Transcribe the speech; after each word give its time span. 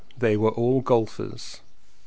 They 0.17 0.35
were 0.35 0.49
all 0.49 0.81
golfers. 0.81 1.57
T. 1.57 1.59